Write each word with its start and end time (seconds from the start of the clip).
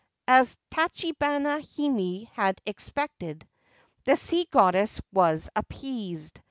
As 0.27 0.57
Tachibana 0.71 1.61
Hime 1.61 2.25
had 2.33 2.59
expected, 2.65 3.47
the 4.05 4.15
sea 4.15 4.47
goddess 4.49 4.99
was 5.13 5.47
appeased. 5.55 6.39